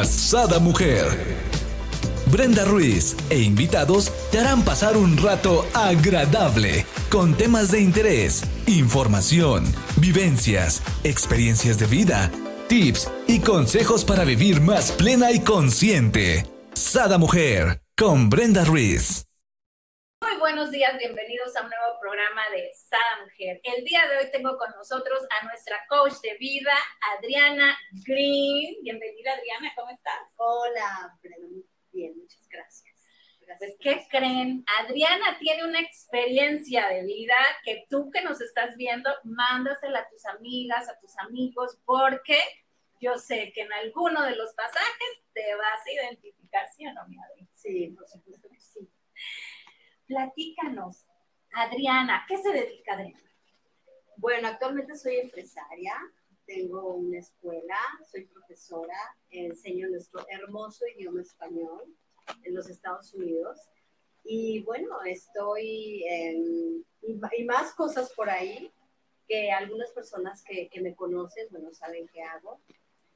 [0.00, 1.04] a Sada Mujer.
[2.32, 9.64] Brenda Ruiz e invitados te harán pasar un rato agradable con temas de interés, información,
[9.96, 12.30] vivencias, experiencias de vida,
[12.68, 16.46] tips y consejos para vivir más plena y consciente.
[16.72, 19.29] Sada Mujer con Brenda Ruiz.
[20.40, 23.60] Buenos días, bienvenidos a un nuevo programa de Sada Mujer.
[23.62, 26.72] El día de hoy tengo con nosotros a nuestra coach de vida,
[27.18, 27.76] Adriana
[28.06, 28.76] Green.
[28.82, 30.22] Bienvenida, Adriana, ¿cómo estás?
[30.36, 31.14] Hola.
[31.92, 32.90] Bien, muchas gracias.
[33.58, 34.64] Pues, ¿qué creen?
[34.78, 40.24] Adriana tiene una experiencia de vida que tú que nos estás viendo, mándasela a tus
[40.24, 42.38] amigas, a tus amigos, porque
[42.98, 47.06] yo sé que en alguno de los pasajes te vas a identificar, ¿sí o no,
[47.08, 47.46] mi Adri?
[47.54, 48.39] Sí, por supuesto.
[50.10, 51.06] Platícanos,
[51.52, 53.32] Adriana, ¿qué se dedica Adriana?
[54.16, 55.94] Bueno, actualmente soy empresaria,
[56.44, 57.78] tengo una escuela,
[58.10, 58.98] soy profesora,
[59.30, 61.96] enseño nuestro hermoso idioma español
[62.42, 63.60] en los Estados Unidos.
[64.24, 68.72] Y bueno, estoy en, y, más cosas por ahí
[69.28, 72.60] que algunas personas que, que me conocen, bueno, saben qué hago.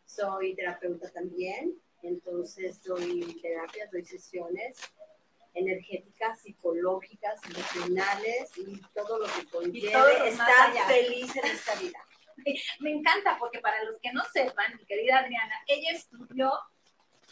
[0.05, 4.79] Soy terapeuta también, entonces doy terapias, doy sesiones
[5.55, 11.99] energéticas, psicológicas, emocionales y todo lo que conlleve estar feliz en esta vida.
[12.81, 16.53] Me encanta porque para los que no sepan, mi querida Adriana, ella estudió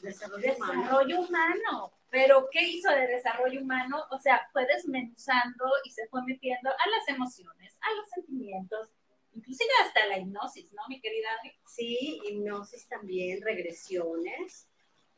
[0.01, 1.93] desarrollo, desarrollo humano.
[2.09, 4.05] Pero ¿qué hizo de desarrollo humano?
[4.11, 8.91] O sea, fue desmenuzando y se fue metiendo a las emociones, a los sentimientos,
[9.33, 11.53] inclusive hasta la hipnosis, ¿no, mi querida Adri?
[11.67, 14.69] Sí, hipnosis también, regresiones,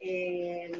[0.07, 0.71] eh,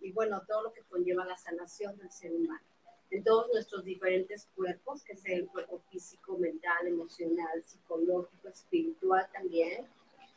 [0.00, 2.64] y bueno, todo lo que conlleva la sanación del ser humano
[3.12, 9.86] en todos nuestros diferentes cuerpos, que es el cuerpo físico, mental, emocional, psicológico, espiritual también.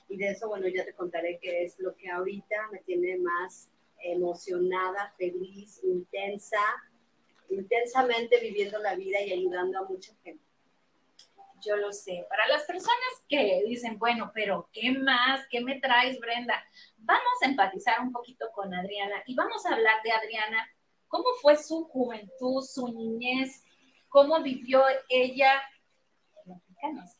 [0.10, 3.70] Y de eso, bueno, ya te contaré qué es lo que ahorita me tiene más
[4.04, 6.62] emocionada, feliz, intensa,
[7.50, 10.45] intensamente viviendo la vida y ayudando a mucha gente.
[11.66, 12.26] Yo lo sé.
[12.30, 12.96] Para las personas
[13.28, 15.42] que dicen, bueno, pero ¿qué más?
[15.50, 16.64] ¿Qué me traes, Brenda?
[16.98, 20.68] Vamos a empatizar un poquito con Adriana y vamos a hablar de Adriana
[21.16, 23.64] ¿Cómo fue su juventud, su niñez?
[24.10, 25.62] ¿Cómo vivió ella?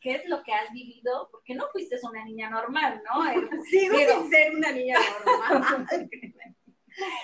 [0.02, 1.30] ¿Qué es lo que has vivido?
[1.32, 3.24] Porque no fuiste una niña normal, ¿no?
[3.70, 5.88] Sigo sin ser una niña normal.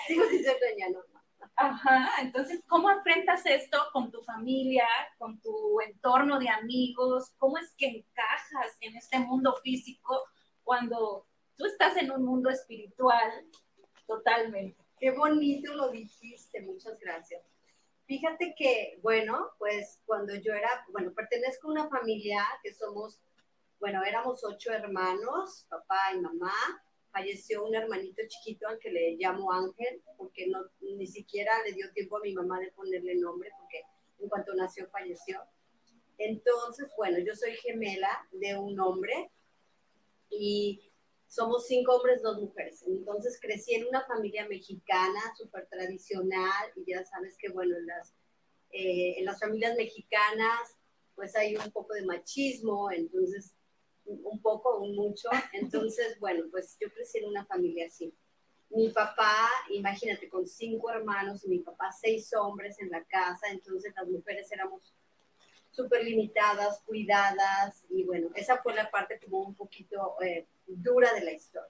[0.06, 1.11] Sigo sin ser niña normal.
[1.56, 4.86] Ajá, entonces, ¿cómo enfrentas esto con tu familia,
[5.18, 7.32] con tu entorno de amigos?
[7.36, 10.22] ¿Cómo es que encajas en este mundo físico
[10.64, 11.26] cuando
[11.56, 13.30] tú estás en un mundo espiritual
[14.06, 14.82] totalmente?
[14.98, 17.42] Qué bonito lo dijiste, muchas gracias.
[18.06, 23.20] Fíjate que, bueno, pues cuando yo era, bueno, pertenezco a una familia que somos,
[23.78, 26.54] bueno, éramos ocho hermanos, papá y mamá.
[27.12, 31.92] Falleció un hermanito chiquito al que le llamo Ángel, porque no, ni siquiera le dio
[31.92, 33.82] tiempo a mi mamá de ponerle nombre, porque
[34.18, 35.40] en cuanto nació falleció.
[36.18, 39.30] Entonces, bueno, yo soy gemela de un hombre
[40.30, 40.90] y
[41.26, 42.82] somos cinco hombres, dos mujeres.
[42.86, 48.14] Entonces crecí en una familia mexicana súper tradicional y ya sabes que, bueno, en las,
[48.70, 50.76] eh, en las familias mexicanas
[51.14, 53.54] pues hay un poco de machismo, entonces
[54.24, 55.28] un poco, un mucho.
[55.52, 58.12] Entonces, bueno, pues yo crecí en una familia así.
[58.70, 63.92] Mi papá, imagínate, con cinco hermanos y mi papá seis hombres en la casa, entonces
[63.94, 64.94] las mujeres éramos
[65.70, 71.24] súper limitadas, cuidadas y bueno, esa fue la parte como un poquito eh, dura de
[71.24, 71.68] la historia.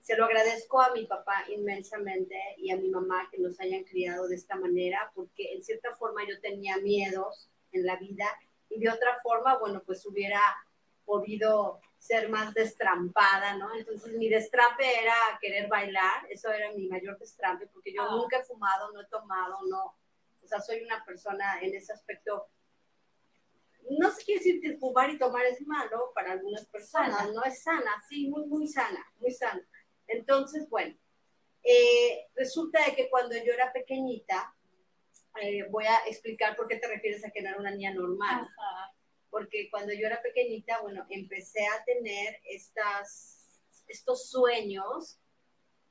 [0.00, 4.28] Se lo agradezco a mi papá inmensamente y a mi mamá que nos hayan criado
[4.28, 8.26] de esta manera, porque en cierta forma yo tenía miedos en la vida
[8.68, 10.40] y de otra forma, bueno, pues hubiera
[11.06, 13.74] podido ser más destrampada, ¿no?
[13.74, 18.10] Entonces mi destrampe era querer bailar, eso era mi mayor destrampe, porque yo ah.
[18.10, 19.96] nunca he fumado, no he tomado, no,
[20.42, 22.48] o sea, soy una persona en ese aspecto
[23.90, 27.62] no sé quiere decir que fumar y tomar es malo para algunas personas, no es
[27.62, 29.62] sana, sí, muy, muy sana, muy sana.
[30.08, 30.96] Entonces, bueno,
[31.62, 34.54] eh, resulta de que cuando yo era pequeñita,
[35.40, 38.48] eh, voy a explicar por qué te refieres a que no era una niña normal.
[39.36, 45.18] Porque cuando yo era pequeñita, bueno, empecé a tener estas, estos sueños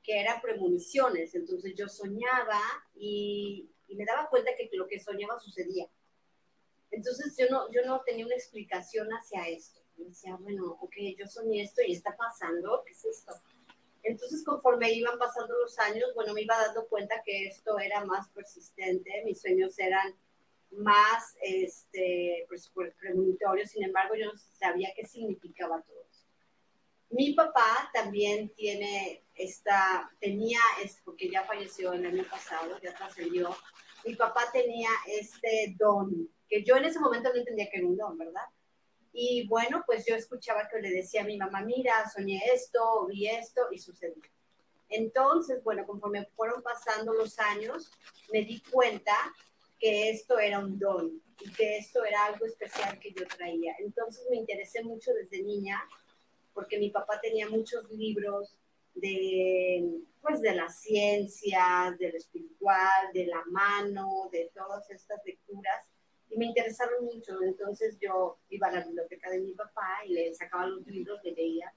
[0.02, 1.32] que eran premoniciones.
[1.32, 2.60] Entonces yo soñaba
[2.96, 5.86] y, y me daba cuenta que lo que soñaba sucedía.
[6.90, 9.80] Entonces yo no, yo no tenía una explicación hacia esto.
[9.96, 13.32] Me decía, bueno, ok, yo soñé esto y está pasando, ¿qué es esto?
[14.02, 18.28] Entonces conforme iban pasando los años, bueno, me iba dando cuenta que esto era más
[18.30, 20.16] persistente, mis sueños eran
[20.70, 26.24] más este, pues, premonitorios, sin embargo yo no sabía qué significaba todo eso.
[27.10, 33.56] Mi papá también tiene esta, tenía, es, porque ya falleció el año pasado, ya trascendió,
[34.04, 37.96] mi papá tenía este don, que yo en ese momento no entendía que era un
[37.96, 38.46] don, ¿verdad?
[39.12, 43.28] Y bueno, pues yo escuchaba que le decía a mi mamá, mira, soñé esto, vi
[43.28, 44.22] esto y sucedió.
[44.88, 47.90] Entonces, bueno, conforme fueron pasando los años,
[48.32, 49.16] me di cuenta
[49.78, 53.74] que esto era un don y que esto era algo especial que yo traía.
[53.78, 55.82] Entonces me interesé mucho desde niña
[56.54, 58.56] porque mi papá tenía muchos libros
[58.94, 65.86] de, pues, de la ciencia, de lo espiritual, de la mano, de todas estas lecturas
[66.30, 67.40] y me interesaron mucho.
[67.42, 71.32] Entonces yo iba a la biblioteca de mi papá y le sacaba los libros, le
[71.32, 71.72] leía.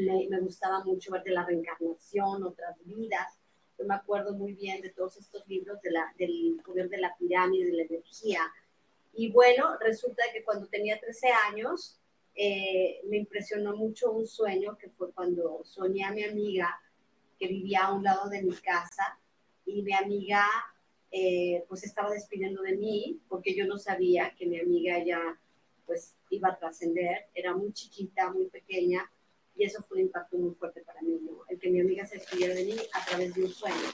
[0.00, 3.38] Me, me gustaba mucho ver de la reencarnación, otras vidas.
[3.78, 7.16] Yo me acuerdo muy bien de todos estos libros de la, del poder de la
[7.16, 8.40] pirámide, de la energía.
[9.12, 11.98] Y bueno, resulta que cuando tenía 13 años,
[12.34, 16.80] eh, me impresionó mucho un sueño que fue cuando soñé a mi amiga
[17.38, 19.18] que vivía a un lado de mi casa
[19.64, 20.44] y mi amiga
[21.10, 25.40] eh, pues estaba despidiendo de mí porque yo no sabía que mi amiga ya
[25.86, 29.10] pues iba a trascender, era muy chiquita, muy pequeña
[29.58, 32.54] y eso fue un impacto muy fuerte para mí, el que mi amiga se despidiera
[32.54, 33.92] de mí a través de un sueño.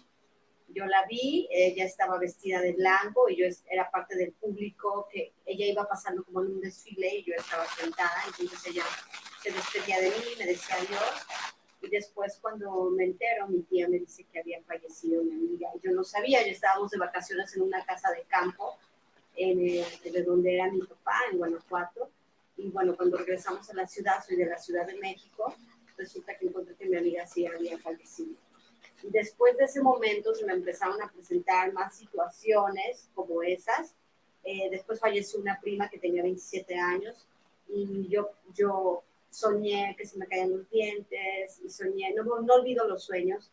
[0.69, 5.33] Yo la vi, ella estaba vestida de blanco y yo era parte del público, que
[5.47, 8.85] ella iba pasando como en un desfile y yo estaba sentada, entonces ella
[9.43, 11.27] se despedía de mí, me decía adiós
[11.81, 15.69] y después cuando me entero, mi tía me dice que había fallecido mi amiga.
[15.83, 18.77] Yo no sabía, ya estábamos de vacaciones en una casa de campo,
[19.37, 22.11] en de donde era mi papá, en Guanajuato.
[22.57, 25.55] Y bueno, cuando regresamos a la ciudad, soy de la Ciudad de México,
[25.97, 28.37] resulta que encontré que mi amiga sí había fallecido.
[29.03, 33.95] Y después de ese momento se me empezaron a presentar más situaciones como esas.
[34.45, 37.27] Eh, después falleció una prima que tenía 27 años
[37.69, 42.87] y yo, yo soñé que se me caían los dientes y soñé, no, no olvido
[42.87, 43.51] los sueños,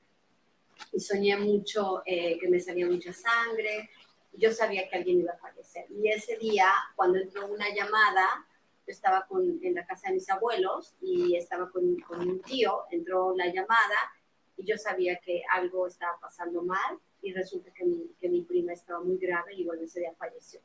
[0.91, 3.89] y soñé mucho eh, que me salía mucha sangre,
[4.33, 5.85] yo sabía que alguien iba a fallecer.
[5.89, 8.45] Y ese día, cuando entró una llamada,
[8.87, 13.35] estaba con, en la casa de mis abuelos y estaba con, con un tío, entró
[13.35, 14.11] la llamada
[14.57, 18.73] y yo sabía que algo estaba pasando mal y resulta que mi, que mi prima
[18.73, 20.59] estaba muy grave y bueno, ese día falleció.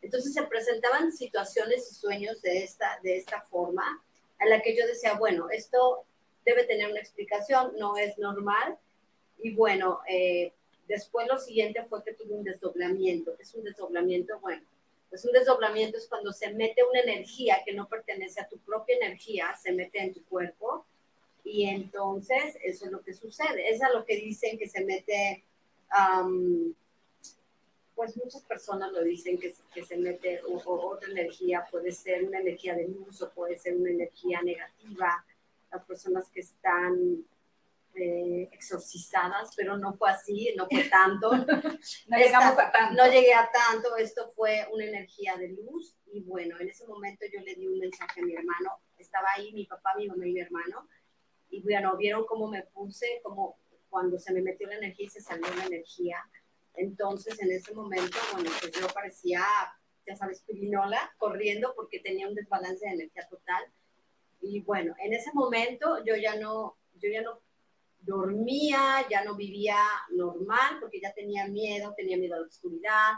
[0.00, 4.02] Entonces se presentaban situaciones y sueños de esta, de esta forma
[4.38, 6.04] a la que yo decía, bueno, esto
[6.44, 8.78] debe tener una explicación, no es normal.
[9.42, 10.52] Y bueno, eh,
[10.86, 13.36] después lo siguiente fue que tuve un desdoblamiento.
[13.38, 14.38] es un desdoblamiento?
[14.40, 14.62] Bueno,
[15.08, 18.96] pues un desdoblamiento es cuando se mete una energía que no pertenece a tu propia
[18.96, 20.86] energía, se mete en tu cuerpo
[21.44, 23.70] y entonces eso es lo que sucede.
[23.70, 25.44] Es a lo que dicen que se mete
[27.94, 32.74] pues muchas personas lo dicen que, que se mete otra energía, puede ser una energía
[32.74, 35.24] de luz o puede ser una energía negativa,
[35.72, 37.24] las personas que están
[38.00, 41.30] eh, exorcizadas, pero no fue así, no fue tanto.
[42.08, 43.02] no llegamos a tanto.
[43.02, 47.26] No llegué a tanto, esto fue una energía de luz y bueno, en ese momento
[47.32, 50.32] yo le di un mensaje a mi hermano, estaba ahí mi papá, mi mamá y
[50.32, 50.88] mi hermano,
[51.50, 53.58] y bueno, vieron cómo me puse, como
[53.90, 56.24] cuando se me metió la energía y se salió la energía
[56.78, 59.42] entonces, en ese momento, bueno, pues yo parecía,
[60.06, 63.64] ya sabes, pirinola, corriendo porque tenía un desbalance de energía total.
[64.40, 67.40] Y bueno, en ese momento yo ya no, yo ya no
[68.08, 69.76] dormía, ya no vivía
[70.10, 73.12] normal porque ya tenía miedo, tenía miedo a la oscuridad.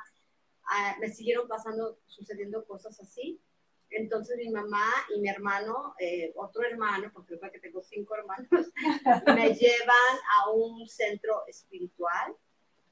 [0.64, 3.40] Ah, me siguieron pasando, sucediendo cosas así.
[3.90, 8.49] Entonces mi mamá y mi hermano, eh, otro hermano, porque que tengo cinco hermanos,
[9.26, 12.37] me llevan a un centro espiritual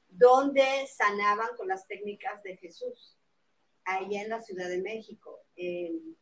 [0.09, 3.17] donde sanaban con las técnicas de Jesús,
[3.85, 6.17] ahí en la Ciudad de México, en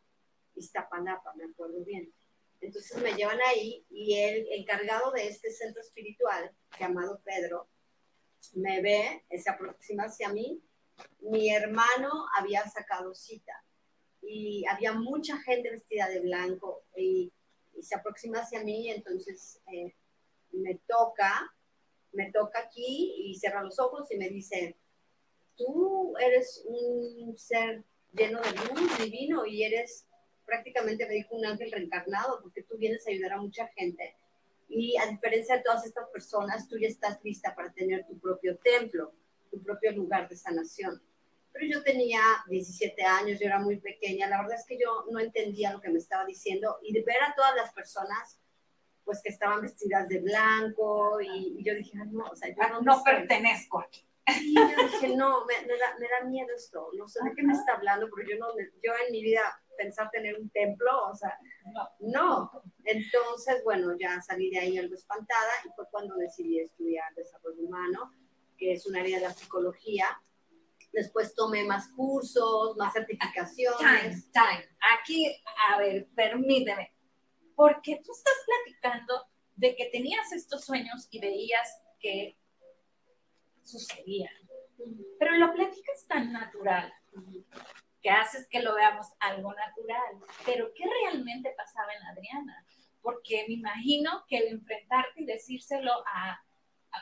[0.54, 2.12] Iztapalapa, me acuerdo bien.
[2.60, 7.68] Entonces me llevan ahí y el encargado de este centro espiritual, llamado Pedro,
[8.54, 10.62] me ve, se aproxima hacia mí.
[11.20, 13.52] Mi hermano había sacado cita
[14.22, 17.32] y había mucha gente vestida de blanco y,
[17.82, 19.94] se aproxima hacia mí, entonces eh,
[20.50, 21.54] me toca
[22.16, 24.76] me toca aquí y cierra los ojos y me dice,
[25.56, 30.05] tú eres un ser lleno de luz divino y eres
[30.46, 34.16] prácticamente, me dijo, un ángel reencarnado porque tú vienes a ayudar a mucha gente.
[34.68, 38.56] Y a diferencia de todas estas personas, tú ya estás lista para tener tu propio
[38.58, 39.12] templo,
[39.50, 41.02] tu propio lugar de sanación.
[41.52, 45.18] Pero yo tenía 17 años, yo era muy pequeña, la verdad es que yo no
[45.20, 48.40] entendía lo que me estaba diciendo y de ver a todas las personas
[49.04, 53.02] pues que estaban vestidas de blanco y, yo dije, no, o sea, yo no, no
[53.04, 54.04] pertenezco aquí.
[54.26, 57.52] Sí, yo dije, no, me, da, me, da, miedo esto, no sé de qué me
[57.52, 58.48] está hablando, pero yo, no,
[58.82, 59.40] yo en mi vida
[59.76, 61.88] pensar tener un templo, o sea, no.
[62.00, 62.62] no.
[62.85, 68.12] Entonces, bueno, ya salí de ahí algo espantada y fue cuando decidí estudiar desarrollo humano,
[68.56, 70.06] que es un área de la psicología.
[70.92, 73.78] Después tomé más cursos, más certificaciones.
[73.78, 74.68] Time, time.
[74.99, 75.37] Aquí,
[75.68, 76.95] a ver, permíteme.
[77.54, 82.38] Porque tú estás platicando de que tenías estos sueños y veías que
[83.62, 84.35] sucedían.
[85.18, 86.92] Pero lo platicas tan natural
[88.06, 90.22] que haces que lo veamos algo natural.
[90.44, 92.64] Pero ¿qué realmente pasaba en Adriana?
[93.02, 96.40] Porque me imagino que el enfrentarte y decírselo a,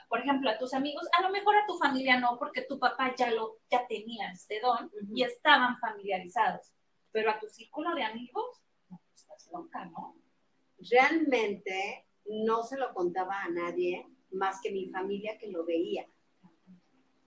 [0.08, 3.14] por ejemplo, a tus amigos, a lo mejor a tu familia no, porque tu papá
[3.14, 6.73] ya lo ya tenía este don y estaban familiarizados.
[7.12, 10.16] Pero a tu círculo de amigos, no, pues, estás loca, ¿no?
[10.90, 16.06] Realmente no se lo contaba a nadie más que mi familia que lo veía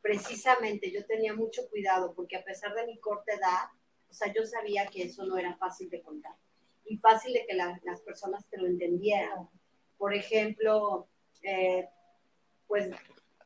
[0.02, 3.70] precisamente yo tenía mucho cuidado porque a pesar de mi corta edad,
[4.10, 6.36] o sea, yo sabía que eso no era fácil de contar
[6.86, 9.50] y fácil de que las personas te lo entendieran.
[9.98, 11.08] Por ejemplo,
[11.44, 11.88] eh,
[12.68, 12.90] pues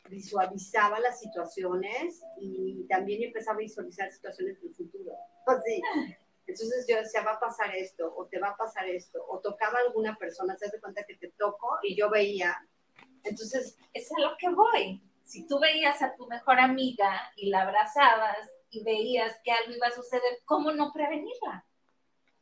[0.09, 5.13] visualizaba las situaciones y también empezaba a visualizar situaciones del futuro.
[5.47, 5.81] Así.
[6.45, 9.79] Entonces yo decía, va a pasar esto, o te va a pasar esto, o tocaba
[9.79, 12.57] a alguna persona, se hace cuenta que te toco y yo veía.
[13.23, 17.61] Entonces, es a lo que voy si tú veías a tu mejor amiga y la
[17.61, 21.65] abrazabas y veías que algo iba a suceder, ¿cómo no prevenirla?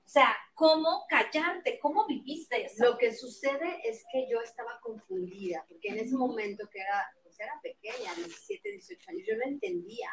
[0.09, 1.77] O sea, ¿cómo callarte?
[1.79, 2.83] ¿Cómo viviste eso?
[2.83, 7.39] Lo que sucede es que yo estaba confundida, porque en ese momento que era, pues
[7.39, 10.09] era pequeña, 17, 18 años, yo no entendía.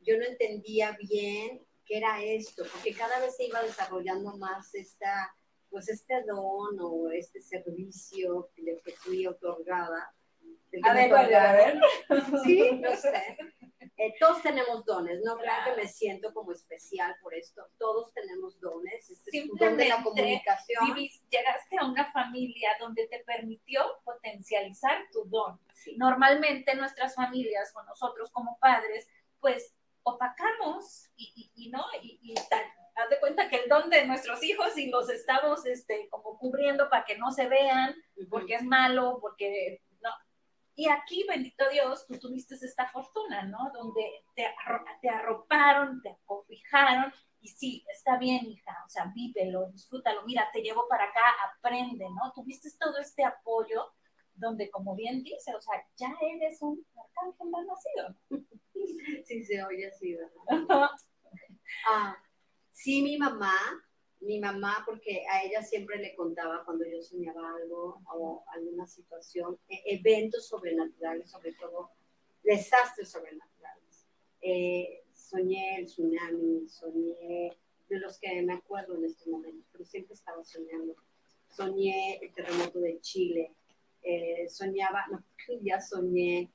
[0.00, 5.34] Yo no entendía bien qué era esto, porque cada vez se iba desarrollando más esta,
[5.70, 10.12] pues este don o este servicio que le fui otorgada
[10.82, 11.80] a ver, a ver.
[12.44, 13.36] Sí, no sé.
[13.96, 15.72] Eh, todos tenemos dones, no claro.
[15.72, 17.64] que me siento como especial por esto.
[17.78, 19.08] Todos tenemos dones.
[19.08, 20.96] Este es don de la comunicación.
[21.30, 25.60] llegaste a una familia donde te permitió potencializar tu don.
[25.96, 32.34] Normalmente nuestras familias o nosotros como padres, pues opacamos y, y, no, y, y
[32.96, 36.88] haz de cuenta que el don de nuestros hijos y los estamos este, como cubriendo
[36.88, 37.94] para que no se vean,
[38.30, 39.82] porque es malo, porque
[40.76, 43.70] y aquí, bendito Dios, tú tuviste esta fortuna, ¿no?
[43.72, 44.46] Donde te,
[45.00, 50.62] te arroparon, te acobijaron, y sí, está bien, hija, o sea, vívelo, disfrútalo, mira, te
[50.62, 51.20] llevo para acá,
[51.52, 52.32] aprende, ¿no?
[52.34, 53.92] Tuviste todo este apoyo
[54.34, 58.16] donde, como bien dice, o sea, ya eres un arcángel mal nacido.
[59.26, 60.90] Sí, se oye así, ¿verdad?
[61.88, 62.16] ah,
[62.70, 63.54] sí, mi mamá
[64.24, 69.58] mi mamá, porque a ella siempre le contaba cuando yo soñaba algo o alguna situación,
[69.68, 71.90] e, eventos sobrenaturales, sobre todo
[72.42, 74.06] desastres sobrenaturales.
[74.40, 77.56] Eh, soñé el tsunami, soñé
[77.88, 80.94] de los que me acuerdo en este momento, pero siempre estaba soñando.
[81.48, 83.54] Soñé el terremoto de Chile,
[84.02, 85.24] eh, soñaba, no,
[85.62, 86.50] ya soñé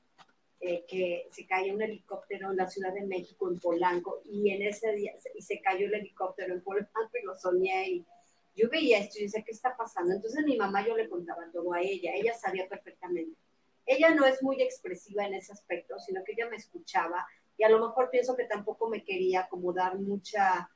[0.60, 4.62] eh, que se cayó un helicóptero en la Ciudad de México, en Polanco, y en
[4.62, 6.90] ese día, y se cayó el helicóptero en Polanco
[7.20, 8.06] y lo soñé y
[8.54, 10.12] yo veía esto y decía, ¿qué está pasando?
[10.12, 13.40] Entonces mi mamá yo le contaba todo a ella, ella sabía perfectamente.
[13.86, 17.26] Ella no es muy expresiva en ese aspecto, sino que ella me escuchaba
[17.56, 20.70] y a lo mejor pienso que tampoco me quería como dar mucha,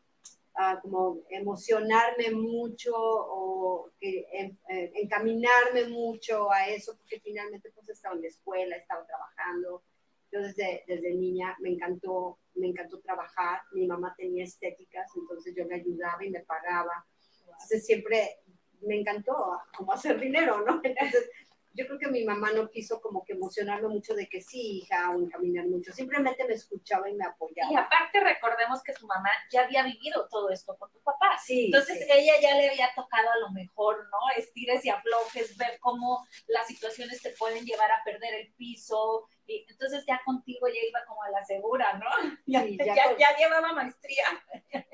[0.58, 8.14] uh, como emocionarme mucho o que, eh, encaminarme mucho a eso, porque finalmente pues estaba
[8.14, 9.82] en la escuela, estaba trabajando.
[10.30, 13.60] Yo desde, desde niña me encantó, me encantó trabajar.
[13.72, 17.06] Mi mamá tenía estéticas, entonces yo me ayudaba y me pagaba.
[17.44, 18.40] Entonces siempre
[18.80, 20.80] me encantó como hacer dinero, ¿no?
[20.84, 21.30] Entonces
[21.74, 25.10] yo creo que mi mamá no quiso como que emocionarme mucho de que sí, hija,
[25.10, 25.92] o encaminar mucho.
[25.92, 27.72] Simplemente me escuchaba y me apoyaba.
[27.72, 31.36] Y aparte recordemos que su mamá ya había vivido todo esto con tu papá.
[31.44, 31.66] Sí.
[31.66, 34.18] Entonces ella ya le había tocado a lo mejor, ¿no?
[34.36, 39.66] Estires y aflojes, ver cómo las situaciones te pueden llevar a perder el piso, y
[39.68, 42.06] entonces ya contigo ya iba como a la segura, ¿no?
[42.46, 44.24] Ya, ya, llevaba maestría.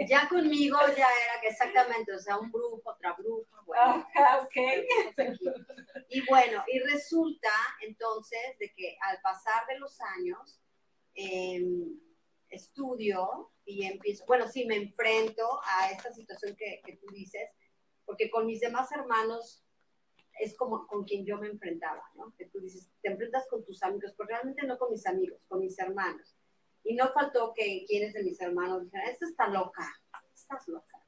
[0.08, 4.06] Ya conmigo ya era que exactamente, o sea, un brujo, otra bruja, bueno.
[4.42, 4.56] ok.
[6.08, 7.52] Y bueno, y resulta
[7.82, 10.60] entonces de que al pasar de los años,
[11.14, 12.00] em,
[12.48, 17.48] estudio y empiezo, bueno, sí, me enfrento a esta situación que, que tú dices,
[18.04, 19.64] porque con mis demás hermanos
[20.40, 22.34] es como con quien yo me enfrentaba, ¿no?
[22.36, 25.60] Que tú dices, te enfrentas con tus amigos, pero realmente no con mis amigos, con
[25.60, 26.34] mis hermanos.
[26.82, 29.86] Y no faltó que quienes de mis hermanos dijeran, esta está loca,
[30.34, 30.98] estás loca.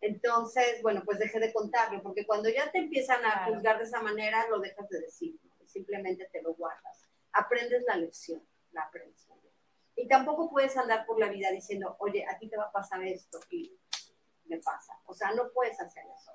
[0.00, 4.00] Entonces, bueno, pues dejé de contarlo, porque cuando ya te empiezan a juzgar de esa
[4.02, 5.36] manera, lo dejas de decir,
[5.66, 7.08] simplemente te lo guardas.
[7.32, 9.26] Aprendes la lección, la aprendes.
[10.08, 13.40] tampoco puedes andar por la vida diciendo, oye, a ti te va a pasar esto
[13.50, 13.76] y
[14.44, 14.98] me pasa.
[15.06, 16.32] O sea, no puedes hacer eso.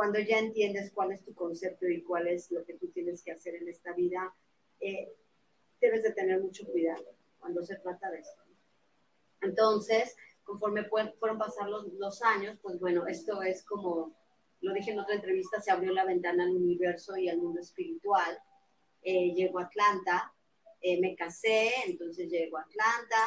[0.00, 3.32] Cuando ya entiendes cuál es tu concepto y cuál es lo que tú tienes que
[3.32, 4.34] hacer en esta vida,
[4.80, 5.12] eh,
[5.78, 7.04] debes de tener mucho cuidado
[7.38, 8.40] cuando se trata de esto.
[9.42, 14.16] Entonces, conforme fueron pasar los, los años, pues bueno, esto es como,
[14.62, 18.38] lo dije en otra entrevista, se abrió la ventana al universo y al mundo espiritual.
[19.02, 20.32] Eh, llego a Atlanta,
[20.80, 23.18] eh, me casé, entonces llego a Atlanta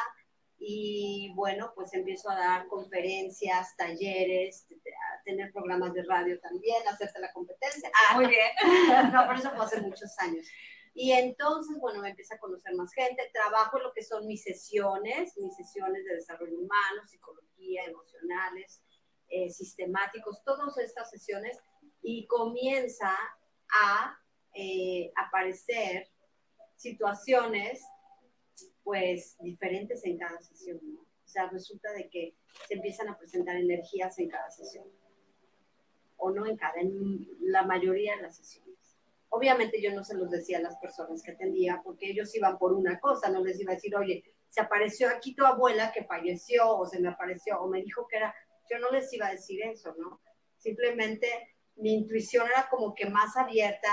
[0.66, 7.20] y bueno, pues empiezo a dar conferencias, talleres, a tener programas de radio también, hacerte
[7.20, 7.90] la competencia.
[7.92, 8.48] Ah, muy bien.
[9.12, 10.46] no, por eso fue hace muchos años.
[10.94, 15.36] Y entonces, bueno, me empieza a conocer más gente, trabajo lo que son mis sesiones,
[15.36, 18.80] mis sesiones de desarrollo humano, psicología, emocionales,
[19.28, 21.58] eh, sistemáticos, todas estas sesiones,
[22.00, 23.14] y comienza
[23.70, 24.18] a
[24.54, 26.08] eh, aparecer
[26.76, 27.82] situaciones,
[28.84, 31.00] pues, diferentes en cada sesión, ¿no?
[31.00, 32.34] O sea, resulta de que
[32.68, 34.84] se empiezan a presentar energías en cada sesión,
[36.16, 38.74] o no en cada, en la mayoría de las sesiones.
[39.30, 42.72] Obviamente yo no se los decía a las personas que atendía porque ellos iban por
[42.72, 46.76] una cosa, no les iba a decir, oye, se apareció aquí tu abuela que falleció
[46.76, 48.32] o se me apareció o me dijo que era,
[48.70, 50.20] yo no les iba a decir eso, ¿no?
[50.56, 51.26] Simplemente
[51.76, 53.88] mi intuición era como que más abierta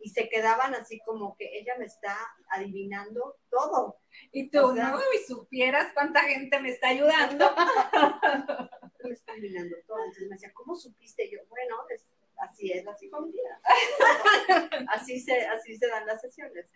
[0.00, 2.16] y se quedaban así como que ella me está
[2.50, 3.98] adivinando todo.
[4.32, 7.46] Y tú, no, y supieras cuánta gente me está ayudando.
[9.04, 9.98] me está adivinando todo.
[9.98, 11.28] Entonces me decía, ¿cómo supiste?
[11.30, 12.04] yo, bueno, es,
[12.38, 13.60] así es la psicología.
[14.88, 16.66] así, se, así se dan las sesiones.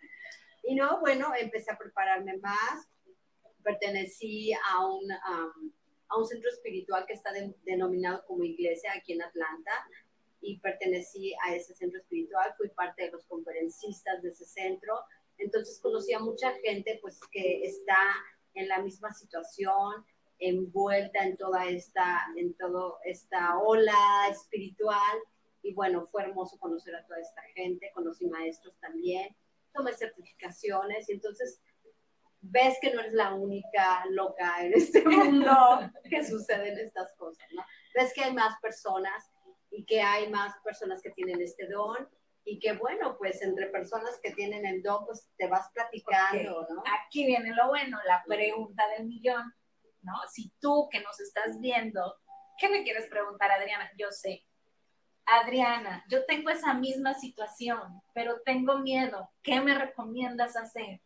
[0.63, 2.87] Y no, bueno, empecé a prepararme más.
[3.63, 7.31] Pertenecí a un, a un centro espiritual que está
[7.63, 9.71] denominado como iglesia aquí en Atlanta
[10.43, 12.53] y pertenecí a ese centro espiritual.
[12.57, 14.99] Fui parte de los conferencistas de ese centro.
[15.37, 17.97] Entonces conocí a mucha gente pues que está
[18.53, 20.05] en la misma situación,
[20.39, 25.17] envuelta en toda esta, en todo esta ola espiritual
[25.63, 29.35] y bueno, fue hermoso conocer a toda esta gente, conocí maestros también,
[29.73, 31.61] tomé certificaciones y entonces
[32.41, 35.51] ves que no eres la única loca en este mundo
[36.09, 37.63] que suceden estas cosas, ¿no?
[37.95, 39.31] Ves que hay más personas
[39.73, 42.07] y que hay más personas que tienen este don
[42.45, 46.83] y que bueno, pues entre personas que tienen el don, pues te vas platicando, ¿no?
[47.05, 49.53] Aquí viene lo bueno, la pregunta del millón,
[50.01, 50.13] ¿no?
[50.31, 52.17] Si tú que nos estás viendo,
[52.57, 53.89] ¿qué me quieres preguntar, Adriana?
[53.97, 54.45] Yo sé,
[55.25, 59.31] Adriana, yo tengo esa misma situación, pero tengo miedo.
[59.41, 61.01] ¿Qué me recomiendas hacer?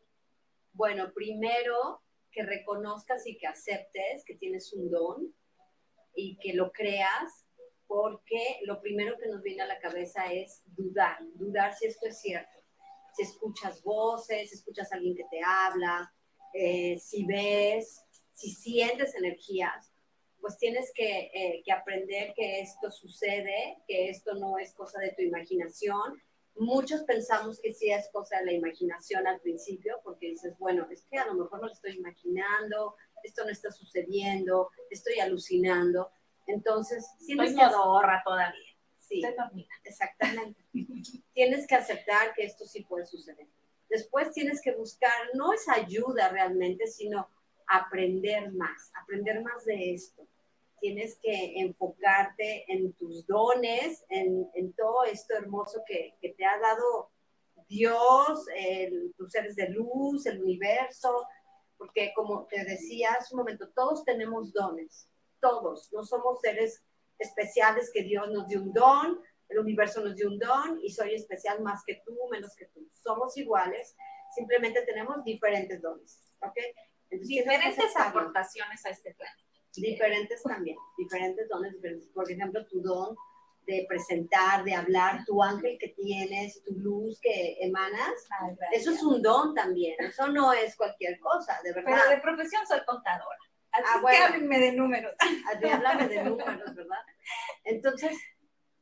[0.74, 5.36] Bueno, primero que reconozcas y que aceptes que tienes un don
[6.16, 7.47] y que lo creas,
[7.88, 12.20] porque lo primero que nos viene a la cabeza es dudar, dudar si esto es
[12.20, 12.58] cierto.
[13.16, 16.14] Si escuchas voces, si escuchas a alguien que te habla,
[16.54, 19.92] eh, si ves, si sientes energías,
[20.40, 25.22] pues tienes eh, que, aprender que esto sucede, que esto no es cosa de tu
[25.22, 26.22] imaginación.
[26.56, 31.04] Muchos pensamos que sí es cosa de la imaginación al principio, porque dices, bueno, es
[31.10, 36.12] que a lo mejor no lo estoy imaginando, esto no está sucediendo, estoy alucinando.
[36.48, 37.76] Entonces, tienes estoy que...
[37.76, 38.74] modorra todavía.
[39.00, 39.22] Sí,
[39.84, 40.66] exactamente.
[41.34, 43.48] tienes que aceptar que esto sí puede suceder.
[43.90, 47.30] Después tienes que buscar, no es ayuda realmente, sino
[47.68, 50.28] aprender más, aprender más de esto.
[50.80, 56.60] Tienes que enfocarte en tus dones, en, en todo esto hermoso que, que, te ha
[56.60, 57.10] dado
[57.68, 58.46] Dios,
[59.18, 61.26] tus seres de luz, el universo,
[61.78, 65.08] porque como te decía hace un momento, todos tenemos dones,
[65.40, 66.84] todos, no somos seres
[67.20, 71.16] especiales que Dios nos dio un don, el universo nos dio un don y soy
[71.16, 72.88] especial más que tú, menos que tú.
[72.94, 73.96] Somos iguales,
[74.36, 76.28] simplemente tenemos diferentes dones.
[76.42, 76.58] ¿ok?
[77.10, 79.32] diferentes aportaciones a este plan.
[79.76, 82.10] Diferentes también, diferentes dones diferentes.
[82.10, 83.16] Por ejemplo, tu don
[83.68, 88.28] de presentar, de hablar, tu ángel que tienes, tu luz que emanas,
[88.72, 91.92] eso es un don también, eso no es cualquier cosa, de verdad.
[91.94, 93.38] Pero de profesión soy contadora.
[93.78, 95.16] Así ah, bueno, que háblenme de números.
[95.72, 97.00] Háblame de números, ¿verdad?
[97.64, 98.18] Entonces,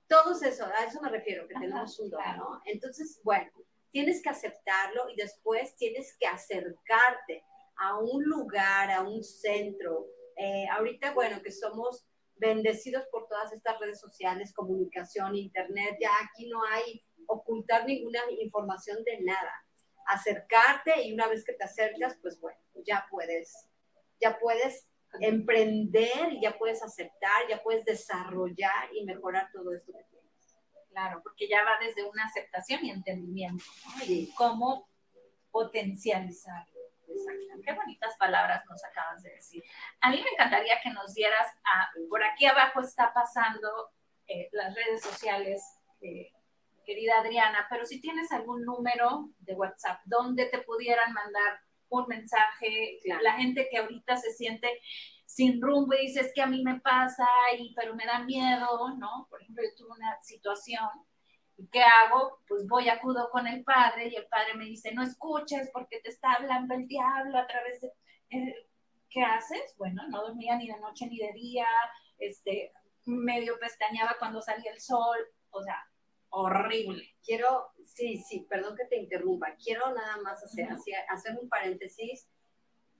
[0.08, 2.62] todos eso, a eso me refiero, que tenemos un don, ¿no?
[2.66, 3.52] Entonces, bueno,
[3.92, 7.44] tienes que aceptarlo y después tienes que acercarte
[7.78, 10.08] a un lugar, a un centro.
[10.38, 12.06] Eh, ahorita, bueno, que somos
[12.36, 19.04] bendecidos por todas estas redes sociales, comunicación, internet, ya aquí no hay ocultar ninguna información
[19.04, 19.66] de nada.
[20.08, 23.68] Acercarte y una vez que te acercas, pues bueno, ya puedes,
[24.20, 24.88] ya puedes
[25.22, 30.56] emprender y ya puedes aceptar, ya puedes desarrollar y mejorar todo esto que tienes.
[30.90, 33.64] Claro, porque ya va desde una aceptación y entendimiento,
[33.98, 34.36] ¿no?
[34.36, 34.90] cómo
[35.52, 36.66] potencializar
[37.64, 39.64] Qué bonitas palabras nos acabas de decir.
[40.02, 43.92] A mí me encantaría que nos dieras, a, por aquí abajo está pasando
[44.28, 45.64] eh, las redes sociales,
[46.02, 46.32] eh,
[46.86, 51.60] querida Adriana, pero si tienes algún número de WhatsApp donde te pudieran mandar
[52.00, 54.82] un mensaje, la gente que ahorita se siente
[55.26, 57.28] sin rumbo y dice, es que a mí me pasa,
[57.58, 59.28] y, pero me da miedo, ¿no?
[59.30, 60.88] Por ejemplo, yo tuve una situación,
[61.58, 62.40] ¿y qué hago?
[62.48, 66.10] Pues voy, acudo con el padre y el padre me dice, no escuches porque te
[66.10, 67.92] está hablando el diablo a través de...
[68.30, 68.56] Eh,
[69.10, 69.76] ¿Qué haces?
[69.78, 71.68] Bueno, no dormía ni de noche ni de día,
[72.18, 72.74] este,
[73.06, 75.18] medio pestañaba cuando salía el sol,
[75.52, 75.78] o sea,
[76.36, 77.16] horrible.
[77.24, 80.68] Quiero, sí, sí, perdón que te interrumpa, quiero nada más hacer,
[81.10, 82.28] hacer un paréntesis.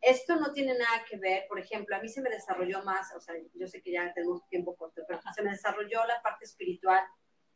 [0.02, 3.20] Esto no tiene nada que ver, por ejemplo, a mí se me desarrolló más, o
[3.20, 7.04] sea, yo sé que ya tenemos tiempo corto, pero se me desarrolló la parte espiritual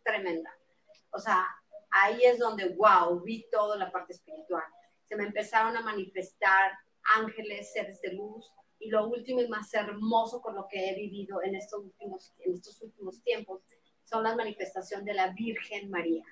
[0.03, 0.51] tremenda.
[1.11, 1.45] O sea,
[1.91, 4.63] ahí es donde, wow, vi toda la parte espiritual.
[5.07, 6.71] Se me empezaron a manifestar
[7.15, 11.41] ángeles, seres de luz, y lo último y más hermoso con lo que he vivido
[11.43, 13.61] en estos últimos, en estos últimos tiempos
[14.09, 16.25] son las manifestaciones de la Virgen María.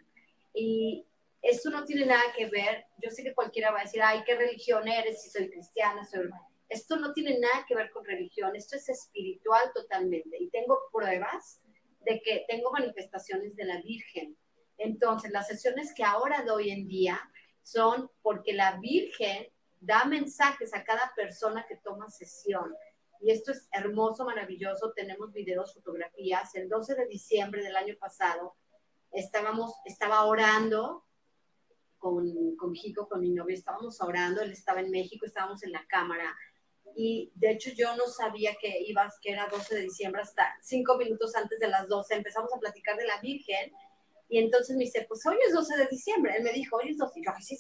[0.54, 1.06] Y
[1.42, 4.36] esto no tiene nada que ver, yo sé que cualquiera va a decir, ay, ¿qué
[4.36, 5.22] religión eres?
[5.22, 6.30] Si soy cristiana, soy...
[6.70, 10.38] Esto no tiene nada que ver con religión, esto es espiritual totalmente.
[10.40, 11.62] Y tengo pruebas
[12.02, 14.36] de que tengo manifestaciones de la Virgen.
[14.78, 17.20] Entonces, las sesiones que ahora doy en día
[17.64, 19.48] son porque la Virgen
[19.80, 22.74] da mensajes a cada persona que toma sesión.
[23.22, 24.92] Y esto es hermoso, maravilloso.
[24.94, 26.54] Tenemos videos, fotografías.
[26.56, 28.56] El 12 de diciembre del año pasado
[29.12, 31.06] estábamos, estaba orando
[31.98, 35.86] con, con Jico, con mi novio, estábamos orando, él estaba en México, estábamos en la
[35.88, 36.36] cámara.
[36.96, 40.98] Y de hecho yo no sabía que ibas, que era 12 de diciembre, hasta cinco
[40.98, 43.72] minutos antes de las 12 empezamos a platicar de la Virgen.
[44.30, 46.36] Y entonces me dice, pues hoy es 12 de diciembre.
[46.36, 47.20] Él me dijo, hoy es 12.
[47.20, 47.58] Y yo, sí.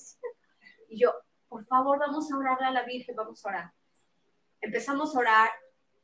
[0.90, 1.14] Y yo,
[1.48, 3.74] por favor, vamos a orarle a la Virgen, vamos a orar
[4.62, 5.50] empezamos a orar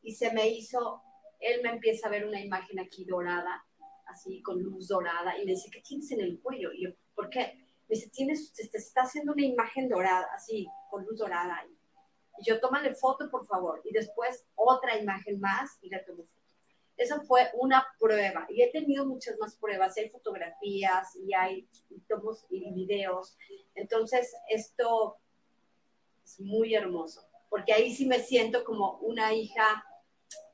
[0.02, 1.02] y se me hizo,
[1.40, 3.66] él me empieza a ver una imagen aquí dorada,
[4.08, 6.72] así con luz dorada, y me dice, ¿qué tienes en el cuello?
[6.74, 7.66] Y yo, ¿por qué?
[7.88, 11.66] Me dice, tienes, te, está haciendo una imagen dorada, así, con luz dorada.
[12.40, 13.82] Y yo, tómale foto, por favor.
[13.86, 16.44] Y después otra imagen más y le tomo foto.
[16.96, 18.46] Eso fue una prueba.
[18.50, 19.98] Y he tenido muchas más pruebas.
[19.98, 21.68] Hay fotografías y hay
[22.08, 23.38] tomos y videos.
[23.76, 25.18] Entonces, esto
[26.24, 29.86] es muy hermoso porque ahí sí me siento como una hija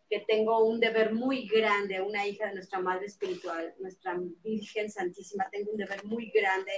[0.10, 5.48] que tengo un deber muy grande, una hija de nuestra Madre Espiritual, nuestra Virgen Santísima,
[5.50, 6.74] tengo un deber muy grande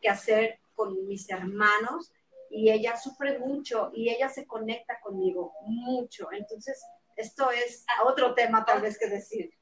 [0.00, 2.10] que hacer con mis hermanos
[2.48, 6.32] y ella sufre mucho y ella se conecta conmigo mucho.
[6.32, 6.82] Entonces,
[7.14, 9.52] esto es otro tema tal vez que decir.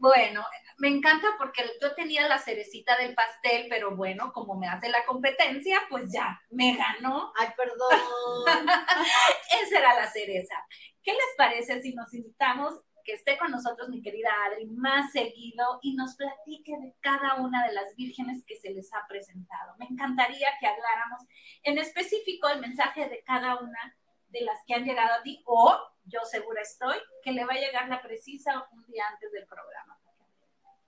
[0.00, 0.44] Bueno,
[0.78, 5.04] me encanta porque yo tenía la cerecita del pastel, pero bueno, como me hace la
[5.04, 7.32] competencia, pues ya, me ganó.
[7.36, 8.46] Ay, perdón.
[9.62, 10.54] Esa era la cereza.
[11.02, 15.80] ¿Qué les parece si nos invitamos que esté con nosotros mi querida Adri más seguido
[15.82, 19.74] y nos platique de cada una de las vírgenes que se les ha presentado?
[19.78, 21.22] Me encantaría que habláramos
[21.64, 23.97] en específico el mensaje de cada una
[24.28, 27.60] de las que han llegado a ti o yo segura estoy que le va a
[27.60, 29.98] llegar la precisa un día antes del programa.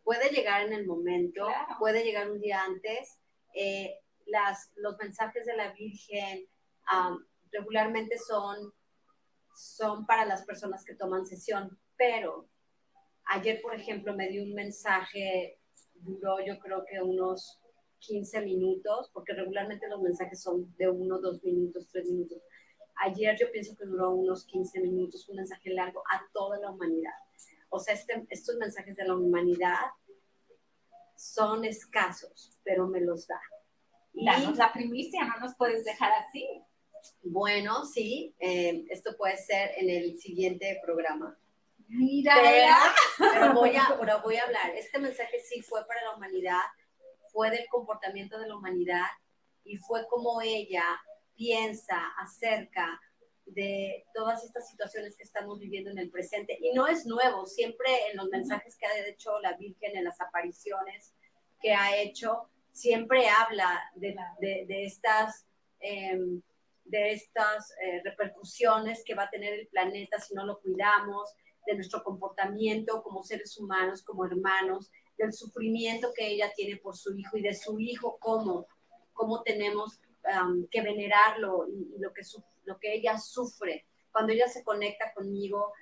[0.02, 1.46] Puede llegar en el momento,
[1.78, 3.18] puede llegar un día antes.
[3.54, 6.46] Eh, las, los mensajes de la Virgen
[7.52, 8.72] regularmente son,
[9.54, 12.48] son para las personas que toman sesión, pero
[13.26, 15.58] ayer, por ejemplo, me dio un mensaje,
[15.94, 17.60] duró yo creo que unos
[18.00, 22.42] 15 minutos, porque regularmente los mensajes son de uno, dos minutos, tres minutos.
[23.02, 27.14] Ayer yo pienso que duró unos 15 minutos, un mensaje largo a toda la humanidad.
[27.70, 29.78] O sea, este, estos mensajes de la humanidad
[31.16, 33.40] son escasos, pero me los da.
[34.12, 36.62] Danos la primicia, no nos puedes dejar así.
[37.22, 41.38] Bueno, sí, eh, esto puede ser en el siguiente programa.
[41.88, 42.34] Mira,
[43.18, 44.70] pero, voy a, pero voy a hablar.
[44.76, 46.60] Este mensaje sí fue para la humanidad,
[47.32, 49.06] fue del comportamiento de la humanidad
[49.64, 50.84] y fue como ella
[51.40, 53.00] piensa acerca
[53.46, 56.58] de todas estas situaciones que estamos viviendo en el presente.
[56.60, 60.20] Y no es nuevo, siempre en los mensajes que ha hecho la Virgen, en las
[60.20, 61.14] apariciones
[61.62, 65.46] que ha hecho, siempre habla de, de, estas,
[65.80, 66.42] em,
[66.84, 71.34] de estas eh, repercusiones que va a tener el planeta si no lo cuidamos,
[71.66, 77.16] de nuestro comportamiento como seres humanos, como hermanos, del sufrimiento que ella tiene por su
[77.16, 78.66] hijo y de su hijo, cómo,
[79.14, 82.20] cómo tenemos Um, que venerarlo y, lo, que
[82.64, 83.86] lo que ella sufre.
[84.12, 85.72] Cuando ella se conecta conmigo,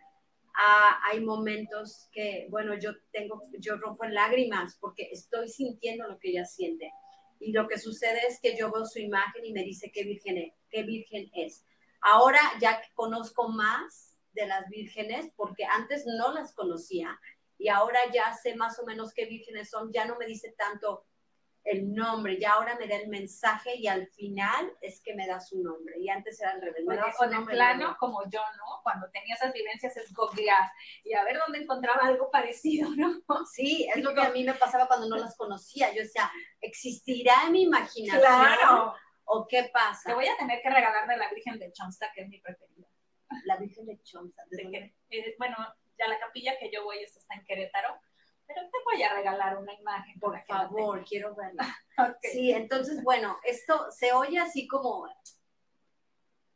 [0.55, 6.19] ah, hay momentos que, bueno, yo tengo, yo rompo en lágrimas porque estoy sintiendo lo
[6.21, 6.93] que ella siente.
[7.41, 10.39] Y lo que sucede es que yo veo su imagen y me dice qué virgen
[10.39, 10.55] es.
[10.71, 11.65] Qué virgen es.
[12.01, 17.19] Ahora ya conozco más de las vírgenes, porque antes no las conocía,
[17.59, 21.05] y ahora ya sé más o menos qué vírgenes son, ya no me dice tanto
[21.71, 25.39] el nombre, ya ahora me da el mensaje y al final es que me da
[25.39, 25.99] su nombre.
[25.99, 26.83] Y antes era al revés.
[26.85, 28.81] Bueno, o de plano, como yo, ¿no?
[28.83, 30.71] Cuando tenía esas vivencias es googlear
[31.05, 33.21] y a ver dónde encontraba algo parecido, ¿no?
[33.53, 35.93] Sí, es lo que a mí me pasaba cuando no las conocía.
[35.93, 38.21] Yo decía, ¿existirá en mi imaginación?
[38.21, 38.95] Claro.
[39.25, 40.09] ¿O qué pasa?
[40.09, 42.89] Te voy a tener que regalar de la Virgen de Chonsta, que es mi preferida.
[43.45, 44.43] La Virgen de Chonsta.
[44.51, 44.97] ¿de dónde?
[45.11, 45.57] Eh, bueno,
[45.99, 48.01] ya la capilla que yo voy está en Querétaro
[48.49, 50.19] pero te voy a regalar una imagen.
[50.19, 51.77] Por favor, quiero verla.
[52.23, 55.09] Sí, entonces, bueno, esto se oye así como,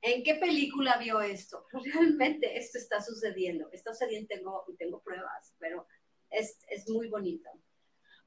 [0.00, 1.66] ¿en qué película vio esto?
[1.72, 5.86] Realmente esto está sucediendo, está sucediendo, tengo, tengo pruebas, pero
[6.30, 7.50] es, es muy bonito.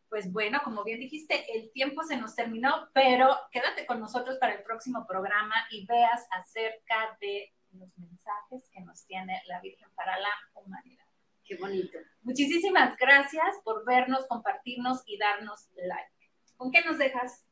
[0.09, 4.55] Pues bueno, como bien dijiste, el tiempo se nos terminó, pero quédate con nosotros para
[4.55, 10.19] el próximo programa y veas acerca de los mensajes que nos tiene la Virgen para
[10.19, 11.04] la humanidad.
[11.45, 11.99] Qué bonito.
[12.23, 16.11] Muchísimas gracias por vernos, compartirnos y darnos like.
[16.57, 17.45] ¿Con qué nos dejas?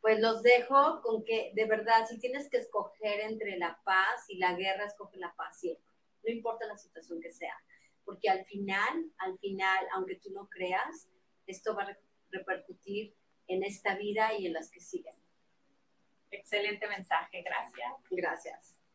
[0.00, 4.38] Pues los dejo con que, de verdad, si tienes que escoger entre la paz y
[4.38, 5.84] la guerra, escoge la paz siempre.
[6.22, 7.56] No importa la situación que sea.
[8.04, 11.08] Porque al final, al final, aunque tú no creas,
[11.48, 11.98] esto va a
[12.30, 13.16] repercutir
[13.48, 15.14] en esta vida y en las que siguen.
[16.30, 17.92] Excelente mensaje, gracias.
[18.10, 18.75] Gracias.